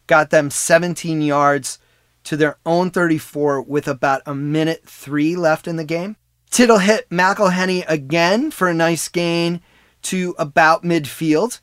got 0.07 0.31
them 0.31 0.51
17 0.51 1.23
yards 1.23 1.79
to 2.25 2.37
their 2.37 2.59
own 2.67 2.91
34 2.91 3.63
with 3.63 3.89
about 3.89 4.23
a 4.27 4.35
minute 4.35 4.83
3 4.87 5.37
left 5.37 5.67
in 5.67 5.77
the 5.77 5.85
game. 5.85 6.17
Tittle 6.51 6.79
hit 6.79 7.09
McElhenny 7.09 7.85
again 7.89 8.51
for 8.51 8.69
a 8.69 8.75
nice 8.75 9.09
gain 9.09 9.63
to 10.03 10.35
about 10.39 10.83
midfield. 10.83 11.61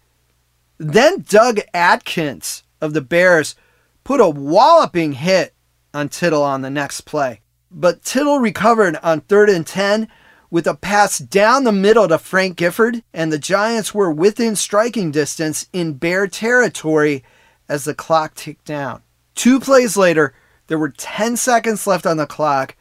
Then 0.77 1.22
Doug 1.22 1.60
Atkins 1.74 2.63
of 2.81 2.93
the 2.93 3.01
Bears 3.01 3.55
put 4.03 4.19
a 4.19 4.29
walloping 4.29 5.13
hit 5.13 5.53
on 5.93 6.10
Tittle 6.10 6.43
on 6.43 6.62
the 6.62 6.69
next 6.69 7.01
play. 7.01 7.41
But 7.69 8.03
Tittle 8.03 8.39
recovered 8.39 8.98
on 9.03 9.22
third 9.22 9.50
and 9.50 9.65
10 9.65 10.07
with 10.56 10.66
a 10.68 10.74
pass 10.74 11.18
down 11.18 11.66
the 11.66 11.72
middle 11.74 12.08
to 12.08 12.18
Frank 12.18 12.56
Gifford, 12.56 13.04
and 13.14 13.30
the 13.30 13.38
Giants 13.38 13.94
were 13.94 14.10
within 14.10 14.56
striking 14.56 15.12
distance 15.12 15.68
in 15.74 15.96
Bear 15.96 16.28
territory 16.28 17.26
as 17.68 17.84
the 17.84 17.94
clock 17.94 18.36
ticked 18.36 18.64
down. 18.64 19.02
Two 19.36 19.60
plays 19.60 19.98
later, 19.98 20.34
there 20.68 20.78
were 20.80 20.94
10 20.96 21.36
seconds 21.36 21.86
left 21.86 22.06
on 22.06 22.16
the 22.16 22.26
clock, 22.26 22.78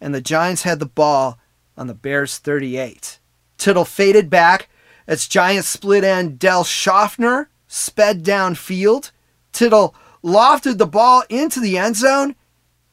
and 0.00 0.14
the 0.14 0.22
Giants 0.22 0.62
had 0.62 0.78
the 0.78 0.86
ball 0.86 1.38
on 1.76 1.86
the 1.86 1.92
Bears 1.92 2.38
38. 2.38 3.18
Tittle 3.58 3.84
faded 3.84 4.30
back 4.30 4.70
as 5.06 5.28
Giant 5.28 5.66
split 5.66 6.04
end 6.04 6.38
Del 6.38 6.64
Shofner 6.64 7.48
sped 7.66 8.24
downfield. 8.24 9.10
Tittle 9.52 9.94
lofted 10.24 10.78
the 10.78 10.86
ball 10.86 11.24
into 11.28 11.60
the 11.60 11.76
end 11.76 11.96
zone, 11.96 12.36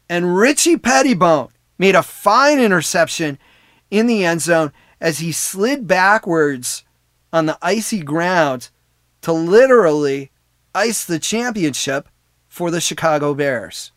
and 0.10 0.36
Richie 0.36 0.76
Petitbon 0.76 1.52
made 1.78 1.96
a 1.96 2.04
fine 2.04 2.60
interception 2.60 3.40
in 3.98 4.08
the 4.08 4.26
end 4.26 4.42
zone 4.42 4.74
as 5.00 5.20
he 5.20 5.32
slid 5.32 5.88
backwards 5.88 6.84
on 7.32 7.46
the 7.46 7.58
icy 7.62 8.02
ground 8.02 8.70
to 9.22 9.32
literally 9.32 10.32
ice 10.74 11.06
the 11.06 11.20
championship 11.20 12.10
for 12.48 12.72
the 12.72 12.82
Chicago 12.82 13.34
Bears. 13.34 13.92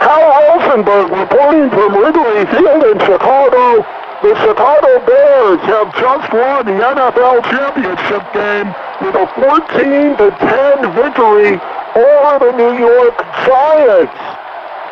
Kyle 0.00 0.58
Rosenberg 0.58 1.10
reporting 1.12 1.70
from 1.70 1.96
Wrigley 1.96 2.44
Field 2.52 2.84
in 2.92 2.98
Chicago. 3.00 3.84
The 4.22 4.34
Chicago 4.44 5.04
Bears 5.06 5.60
have 5.60 5.94
just 5.96 6.32
won 6.32 6.66
the 6.66 6.72
NFL 6.72 7.42
championship 7.44 8.22
game 8.32 8.68
with 9.00 9.16
a 9.16 9.26
14 9.34 10.16
to 10.16 10.30
10 10.30 10.94
victory 10.94 11.58
over 11.96 12.38
the 12.44 12.52
New 12.56 12.78
York 12.78 13.16
Giants. 13.46 14.31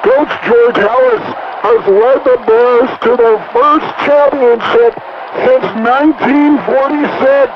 Coach 0.00 0.32
George 0.48 0.80
Halas 0.80 1.24
has 1.60 1.82
led 1.84 2.24
the 2.24 2.40
Bears 2.48 2.90
to 3.04 3.16
their 3.20 3.36
first 3.52 3.88
championship 4.08 4.96
since 5.44 5.66
1946. 5.76 7.52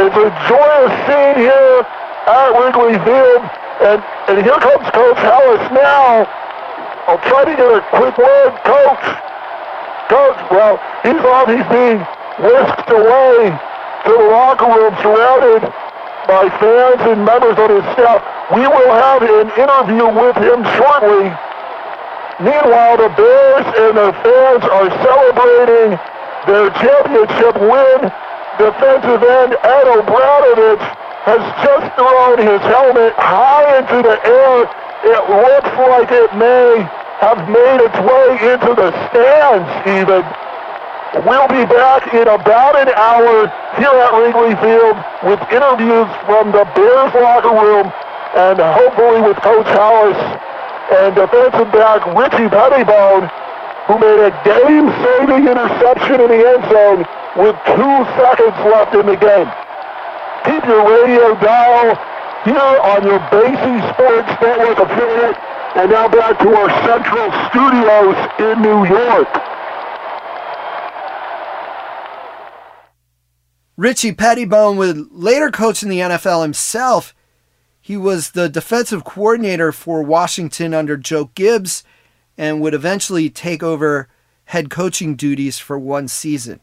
It's 0.00 0.16
a 0.16 0.28
joyous 0.48 0.94
scene 1.04 1.36
here 1.44 1.84
at 1.84 2.48
Wrigley 2.56 2.96
Field. 3.04 3.44
And, 3.84 4.00
and 4.32 4.36
here 4.40 4.56
comes 4.56 4.88
Coach 4.88 5.20
Halas 5.20 5.64
now. 5.76 6.24
I'll 7.04 7.20
try 7.28 7.44
to 7.44 7.54
get 7.60 7.68
a 7.68 7.84
quick 7.92 8.16
word. 8.16 8.52
Coach, 8.64 9.04
Coach, 10.08 10.40
well, 10.48 10.80
he's. 11.02 11.22
He's 11.52 11.66
being 11.68 11.98
whisked 12.38 12.90
away 12.90 13.50
to 14.04 14.10
the 14.10 14.28
locker 14.30 14.66
room 14.66 14.94
surrounded 15.02 15.68
by 16.26 16.48
fans 16.58 17.00
and 17.08 17.24
members 17.24 17.58
of 17.58 17.68
his 17.70 17.86
staff. 17.94 18.20
We 18.54 18.62
will 18.66 18.92
have 18.94 19.22
an 19.22 19.48
interview 19.58 20.06
with 20.06 20.36
him 20.38 20.62
shortly. 20.78 21.30
Meanwhile, 22.40 22.96
the 22.98 23.10
Bears 23.14 23.66
and 23.66 23.94
the 23.96 24.10
fans 24.22 24.62
are 24.66 24.88
celebrating 25.02 25.98
their 26.46 26.70
championship 26.78 27.54
win. 27.60 28.00
Defensive 28.58 29.22
end 29.22 29.56
Ed 29.62 29.86
O'Bradovich 29.88 30.84
has 31.24 31.42
just 31.64 31.86
thrown 31.96 32.38
his 32.38 32.60
helmet 32.66 33.14
high 33.16 33.78
into 33.78 34.02
the 34.02 34.16
air. 34.26 34.68
It 35.06 35.22
looks 35.30 35.72
like 35.88 36.10
it 36.10 36.30
may 36.36 36.82
have 37.22 37.48
made 37.48 37.80
its 37.80 37.98
way 38.02 38.52
into 38.52 38.74
the 38.74 38.90
stands 39.08 39.70
even. 39.86 40.22
We'll 41.12 41.44
be 41.44 41.68
back 41.68 42.08
in 42.16 42.24
about 42.24 42.72
an 42.72 42.88
hour 42.88 43.44
here 43.76 43.92
at 44.00 44.16
Wrigley 44.16 44.56
Field 44.64 44.96
with 45.28 45.44
interviews 45.52 46.08
from 46.24 46.56
the 46.56 46.64
Bears 46.72 47.12
locker 47.12 47.52
room 47.52 47.92
and 48.32 48.56
hopefully 48.56 49.20
with 49.20 49.36
Coach 49.44 49.68
Halas 49.76 50.16
and 50.88 51.12
defensive 51.12 51.68
back 51.68 52.00
Richie 52.16 52.48
Petitbon, 52.48 53.28
who 53.92 54.00
made 54.00 54.24
a 54.24 54.32
game-saving 54.40 55.52
interception 55.52 56.16
in 56.24 56.28
the 56.32 56.40
end 56.48 56.64
zone 56.72 57.04
with 57.36 57.60
two 57.76 57.96
seconds 58.16 58.56
left 58.72 58.96
in 58.96 59.04
the 59.04 59.20
game. 59.20 59.52
Keep 60.48 60.64
your 60.64 60.80
radio 60.80 61.36
dial 61.44 61.92
here 62.48 62.72
on 62.88 63.04
your 63.04 63.20
BASE 63.28 63.84
Sports 63.92 64.32
Network 64.40 64.80
affiliate, 64.80 65.36
and 65.76 65.92
now 65.92 66.08
back 66.08 66.40
to 66.40 66.48
our 66.56 66.72
central 66.88 67.28
studios 67.52 68.16
in 68.40 68.64
New 68.64 68.88
York. 68.88 69.28
Richie 73.76 74.12
Petitbon 74.12 74.76
would 74.76 75.10
later 75.12 75.50
coach 75.50 75.82
in 75.82 75.88
the 75.88 76.00
NFL 76.00 76.42
himself. 76.42 77.14
He 77.80 77.96
was 77.96 78.30
the 78.30 78.48
defensive 78.48 79.04
coordinator 79.04 79.72
for 79.72 80.02
Washington 80.02 80.74
under 80.74 80.96
Joe 80.96 81.30
Gibbs 81.34 81.82
and 82.36 82.60
would 82.60 82.74
eventually 82.74 83.30
take 83.30 83.62
over 83.62 84.08
head 84.46 84.70
coaching 84.70 85.16
duties 85.16 85.58
for 85.58 85.78
one 85.78 86.08
season. 86.08 86.60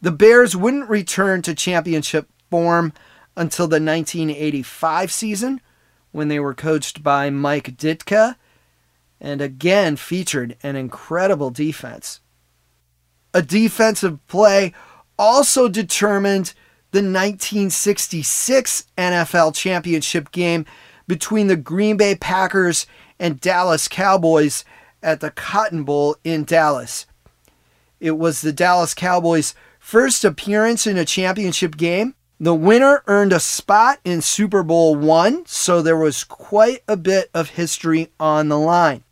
The 0.00 0.12
Bears 0.12 0.54
wouldn't 0.54 0.88
return 0.88 1.42
to 1.42 1.54
championship 1.54 2.28
form 2.50 2.92
until 3.36 3.66
the 3.66 3.80
1985 3.80 5.10
season 5.10 5.60
when 6.12 6.28
they 6.28 6.38
were 6.38 6.54
coached 6.54 7.02
by 7.02 7.30
Mike 7.30 7.76
Ditka 7.76 8.36
and 9.20 9.40
again 9.40 9.96
featured 9.96 10.56
an 10.62 10.76
incredible 10.76 11.50
defense. 11.50 12.20
A 13.34 13.42
defensive 13.42 14.24
play 14.26 14.72
also 15.18 15.68
determined 15.68 16.54
the 16.92 16.98
1966 16.98 18.84
NFL 18.96 19.54
championship 19.54 20.30
game 20.30 20.64
between 21.06 21.48
the 21.48 21.56
Green 21.56 21.96
Bay 21.96 22.14
Packers 22.14 22.86
and 23.18 23.40
Dallas 23.40 23.88
Cowboys 23.88 24.64
at 25.02 25.20
the 25.20 25.30
Cotton 25.30 25.84
Bowl 25.84 26.16
in 26.24 26.44
Dallas. 26.44 27.06
It 28.00 28.12
was 28.12 28.40
the 28.40 28.52
Dallas 28.52 28.94
Cowboys' 28.94 29.54
first 29.78 30.24
appearance 30.24 30.86
in 30.86 30.96
a 30.96 31.04
championship 31.04 31.76
game. 31.76 32.14
The 32.40 32.54
winner 32.54 33.02
earned 33.08 33.32
a 33.32 33.40
spot 33.40 33.98
in 34.04 34.22
Super 34.22 34.62
Bowl 34.62 34.94
one, 34.94 35.44
so 35.46 35.82
there 35.82 35.96
was 35.96 36.22
quite 36.22 36.82
a 36.86 36.96
bit 36.96 37.30
of 37.34 37.50
history 37.50 38.12
on 38.20 38.48
the 38.48 38.58
line. 38.58 39.02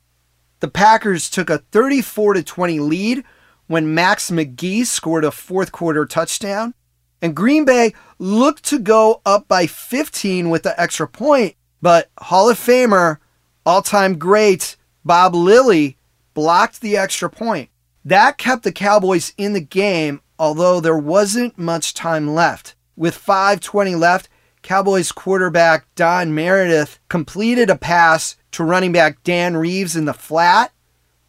The 0.61 0.69
Packers 0.69 1.29
took 1.29 1.51
a 1.51 1.59
34 1.59 2.35
20 2.43 2.81
lead 2.81 3.25
when 3.67 3.95
Max 3.95 4.31
McGee 4.31 4.87
scored 4.87 5.25
a 5.25 5.31
fourth 5.31 5.73
quarter 5.73 6.07
touchdown. 6.07 6.75
And 7.23 7.35
Green 7.35 7.65
Bay 7.65 7.95
looked 8.19 8.65
to 8.65 8.79
go 8.79 9.23
up 9.25 9.49
by 9.49 9.67
15 9.67 10.51
with 10.51 10.63
the 10.63 10.79
extra 10.81 11.09
point, 11.09 11.57
but 11.81 12.11
Hall 12.19 12.51
of 12.51 12.59
Famer, 12.59 13.19
all 13.65 13.83
time 13.83 14.19
great 14.19 14.77
Bob 15.05 15.35
Lilly 15.35 15.97
blocked 16.35 16.81
the 16.81 16.97
extra 16.97 17.31
point. 17.31 17.71
That 18.05 18.39
kept 18.39 18.63
the 18.63 18.73
Cowboys 18.73 19.33
in 19.37 19.53
the 19.53 19.61
game, 19.61 20.21
although 20.39 20.81
there 20.81 20.99
wasn't 20.99 21.59
much 21.59 21.95
time 21.95 22.35
left. 22.35 22.77
With 22.97 23.19
5.20 23.19 23.99
left, 23.99 24.29
Cowboys 24.63 25.13
quarterback 25.13 25.87
Don 25.95 26.35
Meredith 26.35 26.99
completed 27.09 27.71
a 27.71 27.77
pass 27.77 28.37
to 28.53 28.65
running 28.65 28.93
back 28.93 29.23
Dan 29.23 29.57
Reeves 29.57 29.97
in 29.97 30.05
the 30.05 30.15
flat, 30.15 30.73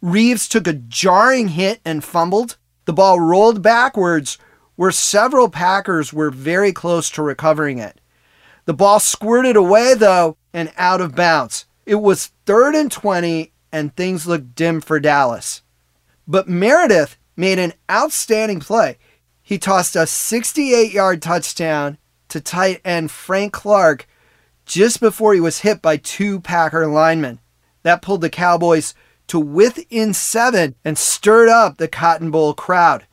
Reeves 0.00 0.48
took 0.48 0.66
a 0.66 0.72
jarring 0.72 1.48
hit 1.48 1.80
and 1.84 2.04
fumbled. 2.04 2.56
The 2.84 2.92
ball 2.92 3.20
rolled 3.20 3.62
backwards, 3.62 4.38
where 4.76 4.92
several 4.92 5.48
Packers 5.48 6.12
were 6.12 6.30
very 6.30 6.72
close 6.72 7.10
to 7.10 7.22
recovering 7.22 7.78
it. 7.78 8.00
The 8.64 8.74
ball 8.74 9.00
squirted 9.00 9.56
away, 9.56 9.94
though, 9.94 10.36
and 10.52 10.72
out 10.76 11.00
of 11.00 11.14
bounds. 11.14 11.66
It 11.84 11.96
was 11.96 12.32
third 12.46 12.74
and 12.74 12.92
20, 12.92 13.52
and 13.72 13.94
things 13.94 14.26
looked 14.26 14.54
dim 14.54 14.80
for 14.80 15.00
Dallas. 15.00 15.62
But 16.26 16.48
Meredith 16.48 17.16
made 17.36 17.58
an 17.58 17.72
outstanding 17.90 18.60
play. 18.60 18.98
He 19.42 19.58
tossed 19.58 19.96
a 19.96 20.06
68 20.06 20.92
yard 20.92 21.22
touchdown 21.22 21.96
to 22.28 22.40
tight 22.40 22.80
end 22.84 23.10
Frank 23.10 23.52
Clarke 23.52 24.06
just 24.66 25.00
before 25.00 25.32
he 25.32 25.40
was 25.40 25.60
hit 25.60 25.80
by 25.80 25.96
two 25.96 26.40
Packer 26.40 26.86
linemen. 26.86 27.40
That 27.82 28.02
pulled 28.02 28.20
the 28.20 28.28
Cowboys 28.28 28.94
to 29.28 29.38
within 29.38 30.12
seven 30.14 30.74
and 30.84 30.98
stirred 30.98 31.48
up 31.48 31.76
the 31.76 31.88
Cotton 31.88 32.30
Bowl 32.30 32.54
crowd. 32.54 33.06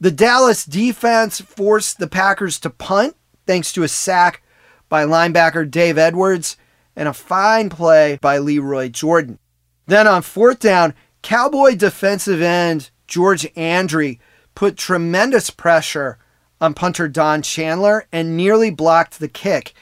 The 0.00 0.10
Dallas 0.10 0.64
defense 0.64 1.40
forced 1.40 1.98
the 1.98 2.06
Packers 2.06 2.60
to 2.60 2.70
punt 2.70 3.16
thanks 3.46 3.72
to 3.72 3.82
a 3.82 3.88
sack 3.88 4.42
by 4.88 5.04
linebacker 5.04 5.68
Dave 5.68 5.98
Edwards 5.98 6.56
and 6.94 7.08
a 7.08 7.12
fine 7.12 7.68
play 7.68 8.18
by 8.20 8.38
Lee 8.38 8.58
Roy 8.58 8.88
Jordan. 8.88 9.38
Then 9.86 10.06
on 10.06 10.22
fourth 10.22 10.60
down, 10.60 10.94
Cowboy 11.22 11.74
defensive 11.74 12.40
end 12.40 12.90
George 13.06 13.42
Andrie 13.54 14.18
put 14.54 14.76
tremendous 14.76 15.50
pressure 15.50 16.18
on 16.60 16.74
punter 16.74 17.08
Don 17.08 17.42
Chandler 17.42 18.06
and 18.12 18.36
nearly 18.36 18.70
blocked 18.70 19.18
the 19.18 19.28
kick. 19.28 19.74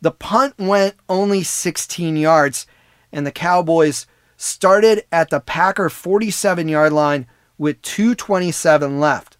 The 0.00 0.10
punt 0.10 0.54
went 0.58 0.96
only 1.08 1.42
16 1.42 2.16
yards, 2.16 2.66
and 3.12 3.26
the 3.26 3.32
Cowboys 3.32 4.06
started 4.42 5.04
at 5.12 5.30
the 5.30 5.40
Packer 5.40 5.88
47 5.88 6.68
yard 6.68 6.92
line 6.92 7.26
with 7.58 7.80
2.27 7.82 8.98
left. 8.98 9.36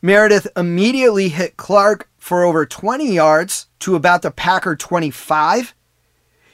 Meredith 0.00 0.46
immediately 0.56 1.28
hit 1.28 1.56
Clarke 1.56 2.08
for 2.16 2.42
over 2.42 2.64
20 2.64 3.12
yards 3.12 3.66
to 3.80 3.94
about 3.94 4.22
the 4.22 4.30
Packer 4.30 4.76
25. 4.76 5.74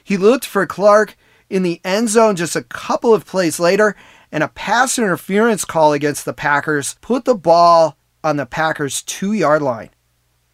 He 0.03 0.17
looked 0.17 0.45
for 0.45 0.65
Clarke 0.65 1.15
in 1.49 1.63
the 1.63 1.79
end 1.83 2.09
zone 2.09 2.35
just 2.35 2.55
a 2.55 2.63
couple 2.63 3.13
of 3.13 3.25
plays 3.25 3.59
later, 3.59 3.95
and 4.31 4.43
a 4.43 4.49
pass 4.49 4.99
interference 4.99 5.65
call 5.65 5.93
against 5.93 6.25
the 6.25 6.33
Packers 6.33 6.95
put 7.01 7.25
the 7.25 7.35
ball 7.35 7.97
on 8.23 8.37
the 8.37 8.45
Packers' 8.45 9.01
two 9.01 9.33
yard 9.33 9.61
line. 9.61 9.89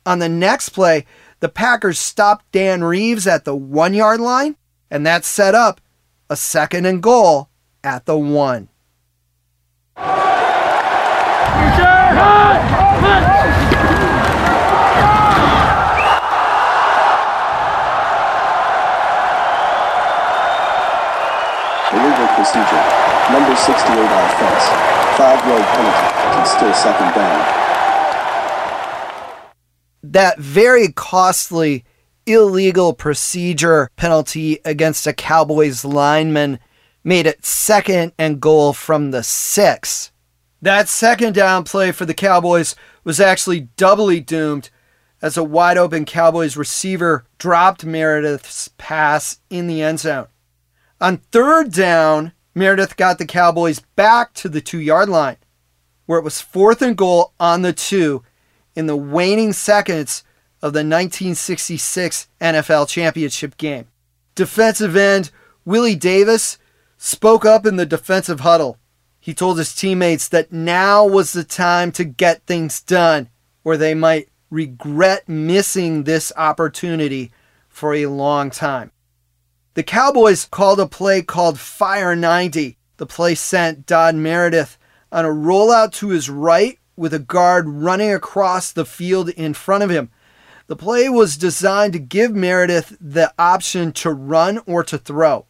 On 0.06 0.20
the 0.20 0.30
next 0.30 0.70
play, 0.70 1.06
the 1.40 1.50
Packers 1.50 2.00
stopped 2.00 2.52
Dan 2.52 2.84
Reeves 2.84 3.28
at 3.28 3.44
the 3.44 3.56
one 3.56 3.94
yard 3.94 4.20
line, 4.20 4.56
and 4.90 5.06
that 5.06 5.26
set 5.26 5.56
up 5.56 5.82
a 6.30 6.36
second 6.36 6.86
and 6.86 7.02
goal 7.02 7.50
at 7.84 8.06
the 8.06 8.18
one. 8.18 8.70
Illegal 21.94 22.28
procedure. 22.36 22.84
Number 23.32 23.56
68 23.56 23.96
offense. 23.98 24.66
Five 25.18 25.40
yard 25.48 25.64
penalty. 25.64 26.08
Can 26.36 26.46
still 26.46 26.74
second 26.74 27.16
down. 27.16 27.40
That 30.04 30.38
very 30.38 30.92
costly 30.92 31.86
illegal 32.28 32.94
procedure 32.94 33.90
penalty 33.96 34.60
against 34.66 35.08
a 35.08 35.14
Cowboys 35.14 35.84
lineman 35.86 36.60
made 37.04 37.26
it 37.26 37.46
second 37.46 38.12
and 38.20 38.42
goal 38.42 38.74
from 38.74 39.12
the 39.12 39.24
six. 39.24 40.12
That 40.62 40.90
second 40.90 41.34
down 41.34 41.64
play 41.64 41.92
for 41.92 42.06
the 42.06 42.14
Cowboys 42.14 42.76
was 43.04 43.20
actually 43.20 43.62
doubly 43.78 44.20
doomed 44.20 44.70
as 45.22 45.38
a 45.38 45.44
wide 45.44 45.78
open 45.78 46.06
Cowboys 46.06 46.58
receiver 46.58 47.26
dropped 47.38 47.86
Meredith's 47.86 48.70
pass 48.78 49.40
in 49.50 49.68
the 49.68 49.82
end 49.82 50.00
zone. 50.00 50.28
On 51.00 51.18
third 51.32 51.72
down, 51.72 52.34
Meredith 52.54 52.98
got 52.98 53.20
the 53.20 53.26
Cowboys 53.26 53.80
back 53.96 54.34
to 54.34 54.50
the 54.50 54.62
two 54.62 54.80
yard 54.80 55.10
line, 55.10 55.38
where 56.06 56.20
it 56.20 56.24
was 56.24 56.42
fourth 56.42 56.82
and 56.82 56.98
goal 56.98 57.34
on 57.40 57.62
the 57.62 57.74
two 57.74 58.24
in 58.76 58.88
the 58.88 58.98
waning 58.98 59.54
seconds 59.54 60.24
of 60.62 60.74
the 60.74 60.80
1966 60.80 62.28
NFL 62.42 62.88
Championship 62.88 63.58
game. 63.58 63.88
Defensive 64.36 64.96
end 64.96 65.32
Willie 65.66 65.96
Davis 65.96 66.58
spoke 66.98 67.46
up 67.46 67.66
in 67.66 67.76
the 67.76 67.86
defensive 67.86 68.42
huddle. 68.42 68.78
He 69.20 69.34
told 69.34 69.58
his 69.58 69.76
teammates 69.76 70.30
that 70.30 70.52
now 70.52 71.06
was 71.06 71.34
the 71.34 71.44
time 71.44 71.92
to 71.94 72.06
get 72.06 72.46
things 72.46 72.82
done, 72.82 73.30
or 73.64 73.76
they 73.76 73.94
might 73.94 74.30
regret 74.50 75.28
missing 75.28 76.04
this 76.04 76.32
opportunity 76.38 77.32
for 77.68 77.94
a 77.94 78.06
long 78.06 78.50
time. 78.50 78.92
The 79.74 79.84
Cowboys 79.84 80.46
called 80.46 80.80
a 80.80 80.88
play 80.88 81.22
called 81.22 81.60
Fire 81.60 82.16
90. 82.16 82.78
The 82.98 83.06
play 83.06 83.36
sent 83.36 83.86
Don 83.86 84.24
Meredith 84.24 84.78
on 85.12 85.26
a 85.26 85.30
rollout 85.30 85.92
to 85.94 86.10
his 86.10 86.30
right 86.30 86.80
with 86.96 87.14
a 87.14 87.20
guard 87.20 87.70
running 87.70 88.12
across 88.12 88.72
the 88.72 88.86
field 88.86 89.30
in 89.30 89.54
front 89.54 89.84
of 89.84 89.90
him. 89.90 90.10
The 90.68 90.76
play 90.76 91.08
was 91.10 91.38
designed 91.38 91.94
to 91.94 92.00
give 92.00 92.36
Meredith 92.36 92.98
the 93.00 93.34
option 93.40 93.94
to 93.94 94.12
run 94.12 94.60
or 94.66 94.84
to 94.84 94.98
throw. 94.98 95.46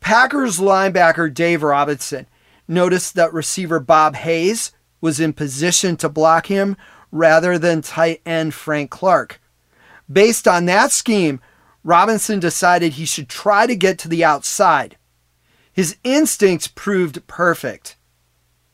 Packers 0.00 0.58
linebacker 0.58 1.32
Dave 1.32 1.64
Robinson 1.64 2.28
noticed 2.68 3.14
that 3.14 3.32
receiver 3.32 3.80
Bob 3.80 4.14
Hayes 4.16 4.72
was 5.00 5.18
in 5.18 5.32
position 5.32 5.96
to 5.96 6.08
block 6.08 6.46
him 6.46 6.76
rather 7.10 7.58
than 7.58 7.82
tight 7.82 8.20
end 8.24 8.54
Frank 8.54 8.90
Clarke. 8.90 9.40
Based 10.10 10.46
on 10.46 10.66
that 10.66 10.92
scheme, 10.92 11.40
Robinson 11.82 12.38
decided 12.38 12.92
he 12.92 13.04
should 13.04 13.28
try 13.28 13.66
to 13.66 13.74
get 13.74 13.98
to 14.00 14.08
the 14.08 14.24
outside. 14.24 14.96
His 15.72 15.96
instincts 16.04 16.68
proved 16.68 17.26
perfect. 17.26 17.96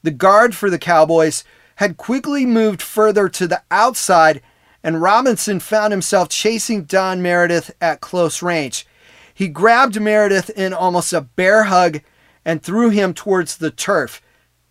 The 0.02 0.11
guard 0.11 0.54
for 0.54 0.68
the 0.68 0.78
Cowboys 0.78 1.44
had 1.76 1.96
quickly 1.96 2.44
moved 2.44 2.82
further 2.82 3.28
to 3.30 3.46
the 3.46 3.62
outside, 3.70 4.42
and 4.83 5.01
Robinson 5.01 5.61
found 5.61 5.92
himself 5.92 6.29
chasing 6.29 6.85
Don 6.85 7.23
Meredith 7.23 7.75
at 7.81 8.01
close 8.01 8.42
range. 8.42 8.87
He 9.35 9.49
grabbed 9.49 10.01
Meredith 10.01 10.51
in 10.51 10.73
almost 10.73 11.12
a 11.12 11.21
bear 11.21 11.64
hug 11.64 12.01
and 12.45 12.62
threw 12.62 12.90
him 12.90 13.14
towards 13.14 13.57
the 13.57 13.71
turf. 13.71 14.21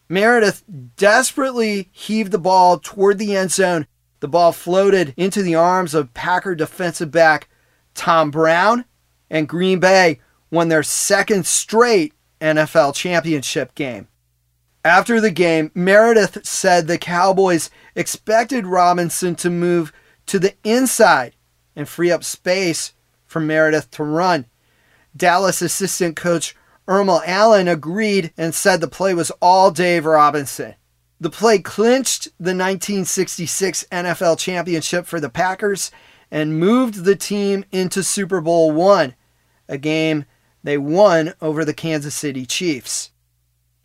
Meredith 0.10 0.64
desperately 0.98 1.90
heaved 1.92 2.32
the 2.32 2.38
ball 2.38 2.80
toward 2.80 3.18
the 3.18 3.36
end 3.36 3.52
zone. 3.52 3.88
The 4.20 4.28
ball 4.28 4.52
floated 4.52 5.14
into 5.18 5.42
the 5.42 5.56
arms 5.56 5.94
of 5.94 6.14
Packer 6.14 6.54
defensive 6.54 7.12
back 7.12 7.48
Tom 7.94 8.30
Brown, 8.32 8.86
and 9.30 9.48
Green 9.48 9.80
Bay 9.80 10.20
won 10.50 10.70
their 10.70 10.84
second 10.84 11.46
straight 11.46 12.14
NFL 12.40 12.94
championship 12.94 13.74
game. 13.74 14.08
After 14.84 15.22
the 15.22 15.32
game, 15.32 15.72
Meredith 15.74 16.46
said 16.46 16.88
the 16.88 16.98
Cowboys 16.98 17.70
expected 17.96 18.66
Robinson 18.66 19.36
to 19.36 19.50
move 19.50 19.94
to 20.28 20.40
the 20.40 20.56
inside 20.64 21.36
and 21.76 21.88
free 21.88 22.12
up 22.12 22.24
space 22.24 22.94
for 23.26 23.40
Meredith 23.40 23.92
to 23.92 24.04
run. 24.04 24.46
Dallas 25.16 25.62
assistant 25.62 26.16
coach 26.16 26.56
Ermal 26.88 27.22
Allen 27.26 27.68
agreed 27.68 28.34
and 28.38 28.54
said 28.54 28.82
the 28.82 28.88
play 28.88 29.14
was 29.14 29.32
all 29.42 29.72
Dave 29.72 30.06
Robinson. 30.06 30.76
The 31.20 31.30
play 31.30 31.60
clinched 31.60 32.26
the 32.40 32.56
1966 32.56 33.86
NFL 33.92 34.40
championship 34.40 35.06
for 35.06 35.20
the 35.20 35.30
Packers 35.30 35.92
and 36.32 36.60
moved 36.60 37.04
the 37.04 37.16
team 37.16 37.64
into 37.72 38.04
Super 38.04 38.42
Bowl 38.42 38.72
one, 38.72 39.16
a 39.70 39.78
game 39.78 40.26
they 40.64 40.78
won 40.78 41.34
over 41.42 41.64
the 41.64 41.74
Kansas 41.74 42.16
City 42.16 42.46
Chiefs. 42.46 43.12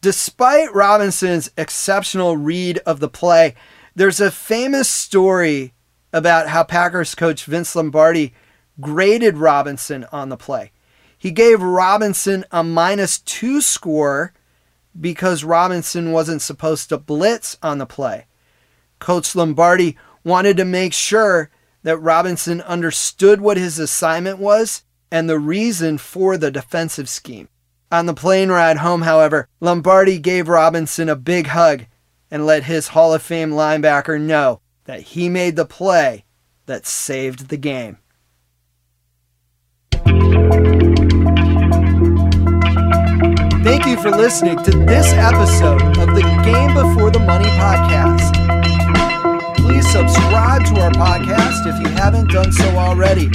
Despite 0.00 0.74
Robinson's 0.74 1.50
exceptional 1.56 2.36
read 2.36 2.78
of 2.78 3.00
the 3.00 3.08
play, 3.08 3.54
there's 3.94 4.20
a 4.20 4.30
famous 4.30 4.88
story 4.88 5.74
about 6.16 6.48
how 6.48 6.64
Packers 6.64 7.14
coach 7.14 7.44
Vince 7.44 7.76
Lombardi 7.76 8.32
graded 8.80 9.36
Robinson 9.36 10.06
on 10.10 10.30
the 10.30 10.36
play. 10.38 10.72
He 11.18 11.30
gave 11.30 11.60
Robinson 11.60 12.46
a 12.50 12.64
minus 12.64 13.18
two 13.18 13.60
score 13.60 14.32
because 14.98 15.44
Robinson 15.44 16.12
wasn't 16.12 16.40
supposed 16.40 16.88
to 16.88 16.96
blitz 16.96 17.58
on 17.62 17.76
the 17.76 17.84
play. 17.84 18.24
Coach 18.98 19.36
Lombardi 19.36 19.98
wanted 20.24 20.56
to 20.56 20.64
make 20.64 20.94
sure 20.94 21.50
that 21.82 21.98
Robinson 21.98 22.62
understood 22.62 23.42
what 23.42 23.58
his 23.58 23.78
assignment 23.78 24.38
was 24.38 24.84
and 25.10 25.28
the 25.28 25.38
reason 25.38 25.98
for 25.98 26.38
the 26.38 26.50
defensive 26.50 27.10
scheme. 27.10 27.50
On 27.92 28.06
the 28.06 28.14
plane 28.14 28.48
ride 28.48 28.78
home, 28.78 29.02
however, 29.02 29.48
Lombardi 29.60 30.18
gave 30.18 30.48
Robinson 30.48 31.10
a 31.10 31.14
big 31.14 31.48
hug 31.48 31.84
and 32.30 32.46
let 32.46 32.64
his 32.64 32.88
Hall 32.88 33.12
of 33.12 33.22
Fame 33.22 33.50
linebacker 33.50 34.18
know 34.18 34.62
that 34.86 35.02
he 35.02 35.28
made 35.28 35.56
the 35.56 35.66
play 35.66 36.24
that 36.66 36.86
saved 36.86 37.48
the 37.48 37.56
game. 37.56 37.98
Thank 43.62 43.84
you 43.86 43.96
for 44.00 44.10
listening 44.10 44.62
to 44.62 44.70
this 44.70 45.12
episode 45.12 45.82
of 45.98 46.14
the 46.14 46.22
Game 46.44 46.72
Before 46.72 47.10
the 47.10 47.18
Money 47.18 47.48
podcast. 47.58 48.32
Please 49.56 49.90
subscribe 49.90 50.64
to 50.66 50.80
our 50.80 50.92
podcast 50.92 51.66
if 51.66 51.80
you 51.80 51.88
haven't 51.94 52.30
done 52.30 52.52
so 52.52 52.68
already. 52.76 53.28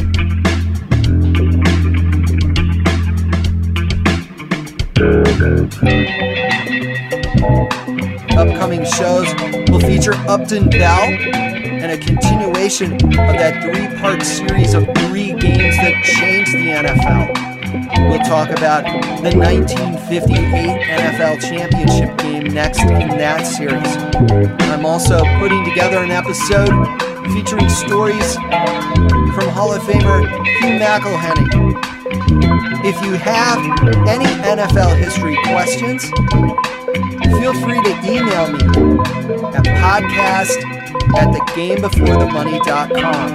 Upcoming 8.41 8.83
shows 8.85 9.27
will 9.69 9.79
feature 9.79 10.15
Upton 10.27 10.67
Bell 10.67 11.03
and 11.31 11.91
a 11.91 11.97
continuation 11.97 12.93
of 12.95 13.37
that 13.37 13.61
three 13.61 13.85
part 13.99 14.23
series 14.23 14.73
of 14.73 14.83
three 14.97 15.33
games 15.33 15.77
that 15.77 16.03
changed 16.03 16.51
the 16.51 16.71
NFL. 16.73 18.09
We'll 18.09 18.17
talk 18.25 18.49
about 18.49 18.83
the 19.21 19.37
1958 19.37 20.33
NFL 20.33 21.39
Championship 21.39 22.17
game 22.17 22.51
next 22.51 22.81
in 22.81 23.09
that 23.09 23.43
series. 23.43 23.95
I'm 24.71 24.87
also 24.87 25.23
putting 25.37 25.63
together 25.63 25.99
an 25.99 26.09
episode 26.09 26.73
featuring 27.35 27.69
stories 27.69 28.33
from 29.37 29.49
Hall 29.53 29.71
of 29.71 29.83
Famer 29.83 30.27
Hugh 30.57 30.79
McElhenny. 30.79 31.77
If 32.83 32.99
you 33.05 33.13
have 33.13 33.59
any 34.07 34.25
NFL 34.25 34.97
history 34.97 35.37
questions, 35.43 36.09
feel 37.39 37.53
free 37.61 37.81
to 37.81 37.91
email 38.05 38.47
me 38.51 38.59
at 39.55 39.63
podcast 39.81 40.57
at 41.17 41.27
thegamebeforethemoney.com. 41.35 43.27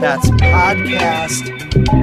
That's 0.00 0.28
podcast 0.30 1.42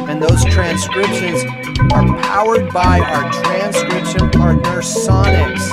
And 0.10 0.22
those 0.22 0.44
transcriptions 0.46 1.44
are 1.94 2.06
powered 2.24 2.72
by 2.74 3.00
our 3.00 3.32
transcription 3.32 4.30
partner 4.32 4.82
Sonix. 4.82 5.72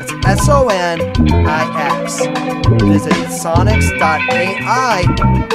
It's 0.00 0.12
S 0.24 0.48
O 0.48 0.68
N 0.68 1.00
I 1.46 2.02
X. 2.04 2.20
Visit 2.84 3.12
sonix.ai 3.28 5.04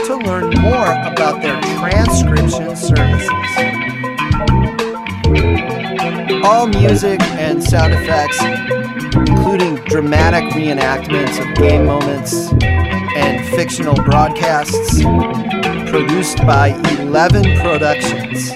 to 0.05 0.15
learn 0.17 0.49
more 0.61 0.91
about 1.11 1.41
their 1.41 1.59
transcription 1.79 2.75
services. 2.75 3.29
All 6.43 6.67
music 6.67 7.21
and 7.21 7.63
sound 7.63 7.93
effects, 7.93 8.39
dramatic 9.91 10.45
reenactments 10.53 11.37
of 11.37 11.53
game 11.57 11.85
moments 11.85 12.53
and 12.63 13.45
fictional 13.53 13.93
broadcasts, 13.93 15.03
produced 15.91 16.37
by 16.47 16.69
11 17.01 17.43
Productions. 17.59 18.51